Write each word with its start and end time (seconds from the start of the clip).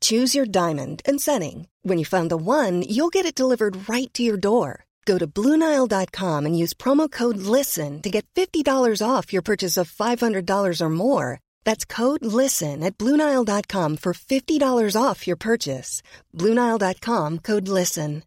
Choose 0.00 0.34
your 0.34 0.46
diamond 0.46 1.02
and 1.06 1.20
setting. 1.20 1.68
When 1.82 1.98
you 1.98 2.04
find 2.04 2.28
the 2.28 2.36
one, 2.36 2.82
you'll 2.82 3.14
get 3.14 3.26
it 3.26 3.36
delivered 3.36 3.88
right 3.88 4.12
to 4.14 4.24
your 4.24 4.36
door. 4.36 4.86
Go 5.04 5.18
to 5.18 5.26
Bluenile.com 5.28 6.46
and 6.46 6.58
use 6.58 6.74
promo 6.74 7.08
code 7.08 7.36
LISTEN 7.36 8.02
to 8.02 8.10
get 8.10 8.26
$50 8.34 8.66
off 9.00 9.32
your 9.32 9.42
purchase 9.42 9.76
of 9.76 9.88
$500 9.88 10.80
or 10.80 10.90
more. 10.90 11.38
That's 11.64 11.84
code 11.84 12.24
LISTEN 12.24 12.82
at 12.82 12.98
Bluenile.com 12.98 13.98
for 13.98 14.12
$50 14.12 15.00
off 15.00 15.26
your 15.28 15.36
purchase. 15.36 16.02
Bluenile.com 16.34 17.38
code 17.38 17.68
LISTEN. 17.68 18.24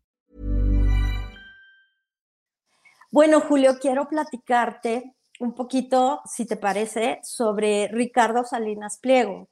Bueno, 3.12 3.42
Julio, 3.42 3.80
quiero 3.80 4.08
platicarte 4.08 5.16
un 5.40 5.56
poquito, 5.56 6.22
si 6.26 6.46
te 6.46 6.58
parece, 6.58 7.20
sobre 7.24 7.88
Ricardo 7.88 8.44
Salinas 8.44 9.00
Pliego. 9.02 9.50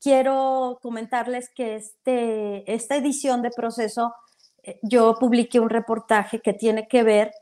Quiero 0.00 0.78
comentarles 0.82 1.50
que 1.54 1.76
este, 1.76 2.72
esta 2.72 2.96
edición 2.96 3.42
de 3.42 3.50
proceso 3.50 4.14
eh, 4.62 4.78
yo 4.82 5.16
publiqué 5.18 5.60
un 5.60 5.70
reportaje 5.70 6.40
que 6.40 6.54
tiene 6.54 6.88
que 6.88 7.02
ver 7.02 7.32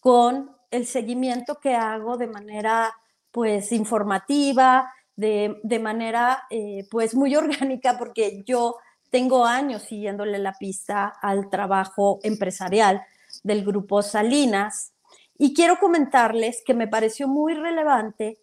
con 0.00 0.54
el 0.70 0.86
seguimiento 0.86 1.58
que 1.60 1.74
hago 1.74 2.16
de 2.16 2.26
manera 2.26 2.92
pues 3.30 3.72
informativa, 3.72 4.92
de, 5.16 5.58
de 5.62 5.78
manera 5.78 6.44
eh, 6.50 6.86
pues 6.90 7.14
muy 7.14 7.34
orgánica, 7.36 7.96
porque 7.98 8.42
yo 8.44 8.76
tengo 9.10 9.44
años 9.44 9.82
siguiéndole 9.82 10.38
la 10.38 10.54
pista 10.54 11.12
al 11.20 11.50
trabajo 11.50 12.18
empresarial 12.22 13.02
del 13.42 13.64
grupo 13.64 14.02
Salinas. 14.02 14.92
Y 15.38 15.54
quiero 15.54 15.78
comentarles 15.78 16.62
que 16.64 16.74
me 16.74 16.88
pareció 16.88 17.28
muy 17.28 17.54
relevante 17.54 18.38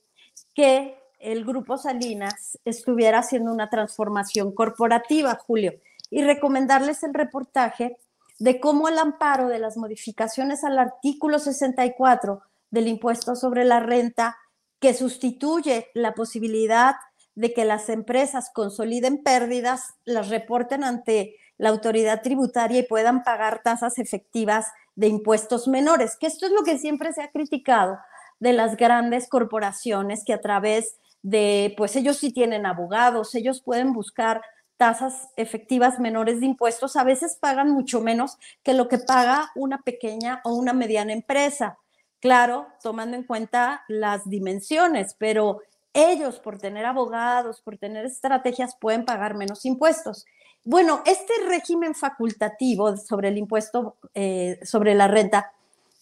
que 0.53 0.98
el 1.20 1.45
grupo 1.45 1.78
Salinas 1.78 2.58
estuviera 2.66 3.20
haciendo 3.20 3.52
una 3.52 3.70
transformación 3.70 4.53
corporativa, 4.53 5.36
Julio, 5.36 5.73
y 6.09 6.23
recomendarles 6.23 7.03
el 7.03 7.14
reportaje 7.14 7.98
de 8.39 8.59
cómo 8.59 8.88
el 8.88 8.98
amparo 8.98 9.50
de 9.50 9.59
las 9.59 9.78
modificaciones 9.78 10.64
al 10.64 10.80
artículo 10.80 11.40
64 11.40 12.42
del 12.72 12.88
impuesto 12.88 13.36
sobre 13.36 13.66
la 13.66 13.80
renta, 13.81 14.38
que 14.80 14.94
sustituye 14.94 15.90
la 15.94 16.14
posibilidad 16.14 16.95
de 17.36 17.53
que 17.53 17.66
las 17.66 17.90
empresas 17.90 18.50
consoliden 18.53 19.23
pérdidas, 19.23 19.94
las 20.06 20.29
reporten 20.29 20.84
ante 20.84 21.35
la 21.58 21.69
autoridad 21.69 22.22
tributaria 22.22 22.79
y 22.79 22.84
puedan 22.84 23.24
pagar 23.24 23.62
tasas 23.62 24.00
efectivas 24.00 24.68
de 24.96 25.08
impuestos 25.08 25.68
menores, 25.68 26.16
que 26.18 26.28
esto 26.28 26.46
es 26.46 26.53
lo 26.53 26.63
que 26.63 26.78
siempre 26.78 27.12
se 27.12 27.22
ha 27.22 27.31
criticado 27.31 27.97
de 28.40 28.53
las 28.53 28.78
grandes 28.78 29.28
corporaciones 29.28 30.24
que 30.25 30.34
a 30.34 30.41
través 30.41 30.96
de, 31.22 31.74
pues 31.78 31.96
ellos 31.96 32.18
sí 32.18 32.31
tienen 32.31 32.66
abogados, 32.66 33.35
ellos 33.35 33.62
pueden 33.62 33.94
buscar 33.94 34.41
tasas 34.78 35.30
efectivas 35.35 36.00
menores 36.00 36.40
de 36.40 36.46
impuestos, 36.46 36.96
a 36.96 37.03
veces 37.03 37.38
pagan 37.40 37.69
mucho 37.69 38.00
menos 38.00 38.38
que 38.63 38.74
lo 38.74 38.88
que 38.88 38.97
paga 38.97 39.52
una 39.56 39.81
pequeña 39.81 40.40
o 40.46 40.53
una 40.53 40.72
mediana 40.74 41.12
empresa. 41.12 41.78
Claro, 42.22 42.68
tomando 42.81 43.18
en 43.18 43.24
cuenta 43.24 43.84
las 43.88 44.29
dimensiones, 44.29 45.16
pero 45.18 45.62
ellos 45.94 46.40
por 46.40 46.59
tener 46.59 46.85
abogados, 46.85 47.62
por 47.62 47.78
tener 47.78 48.06
estrategias, 48.06 48.75
pueden 48.79 49.06
pagar 49.06 49.35
menos 49.35 49.66
impuestos. 49.66 50.25
Bueno, 50.63 51.02
este 51.06 51.34
régimen 51.47 51.96
facultativo 51.96 52.96
sobre 52.97 53.29
el 53.29 53.38
impuesto 53.38 53.97
eh, 54.13 54.59
sobre 54.63 54.96
la 54.96 55.08
renta 55.08 55.52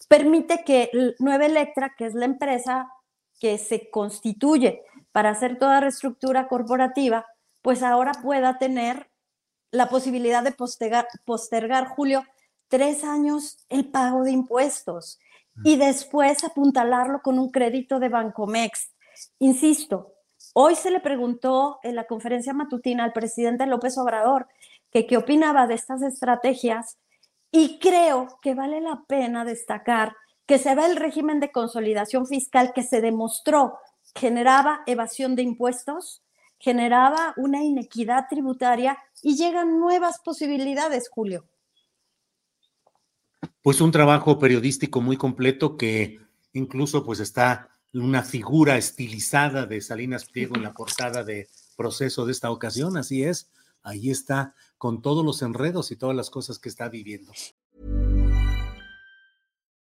permite 0.08 0.64
que 0.64 0.90
Nueva 1.18 1.46
Electra, 1.46 1.94
que 1.96 2.06
es 2.06 2.14
la 2.14 2.24
empresa 2.24 2.90
que 3.38 3.58
se 3.58 3.90
constituye 3.90 4.82
para 5.12 5.30
hacer 5.30 5.58
toda 5.58 5.80
reestructura 5.80 6.48
corporativa, 6.48 7.26
pues 7.62 7.82
ahora 7.82 8.12
pueda 8.22 8.58
tener 8.58 9.10
la 9.70 9.88
posibilidad 9.88 10.42
de 10.42 10.52
postergar, 10.52 11.88
Julio, 11.88 12.24
tres 12.68 13.04
años 13.04 13.64
el 13.68 13.90
pago 13.90 14.24
de 14.24 14.32
impuestos 14.32 15.18
y 15.64 15.76
después 15.76 16.44
apuntalarlo 16.44 17.20
con 17.20 17.38
un 17.38 17.50
crédito 17.50 17.98
de 17.98 18.08
Bancomex. 18.08 18.92
Insisto, 19.38 20.14
hoy 20.54 20.76
se 20.76 20.90
le 20.90 21.00
preguntó 21.00 21.80
en 21.82 21.96
la 21.96 22.04
conferencia 22.04 22.52
matutina 22.52 23.04
al 23.04 23.12
presidente 23.12 23.66
López 23.66 23.98
Obrador 23.98 24.46
que 24.90 25.06
qué 25.06 25.16
opinaba 25.16 25.66
de 25.66 25.74
estas 25.74 26.02
estrategias 26.02 26.98
y 27.50 27.78
creo 27.78 28.38
que 28.40 28.54
vale 28.54 28.80
la 28.80 29.02
pena 29.08 29.44
destacar 29.44 30.14
que 30.48 30.58
se 30.58 30.74
ve 30.74 30.86
el 30.86 30.96
régimen 30.96 31.40
de 31.40 31.52
consolidación 31.52 32.26
fiscal 32.26 32.72
que 32.74 32.82
se 32.82 33.02
demostró 33.02 33.74
generaba 34.14 34.80
evasión 34.86 35.36
de 35.36 35.42
impuestos, 35.42 36.22
generaba 36.58 37.34
una 37.36 37.62
inequidad 37.62 38.24
tributaria 38.30 38.98
y 39.22 39.36
llegan 39.36 39.78
nuevas 39.78 40.20
posibilidades, 40.24 41.10
Julio. 41.10 41.44
Pues 43.60 43.82
un 43.82 43.92
trabajo 43.92 44.38
periodístico 44.38 45.02
muy 45.02 45.18
completo 45.18 45.76
que 45.76 46.18
incluso 46.54 47.04
pues 47.04 47.20
está 47.20 47.68
una 47.92 48.22
figura 48.22 48.78
estilizada 48.78 49.66
de 49.66 49.82
Salinas 49.82 50.24
Pliego 50.24 50.56
en 50.56 50.62
la 50.62 50.72
portada 50.72 51.24
de 51.24 51.48
proceso 51.76 52.24
de 52.24 52.32
esta 52.32 52.50
ocasión, 52.50 52.96
así 52.96 53.22
es, 53.22 53.50
ahí 53.82 54.10
está 54.10 54.54
con 54.78 55.02
todos 55.02 55.24
los 55.24 55.42
enredos 55.42 55.90
y 55.90 55.96
todas 55.96 56.16
las 56.16 56.30
cosas 56.30 56.58
que 56.58 56.70
está 56.70 56.88
viviendo. 56.88 57.32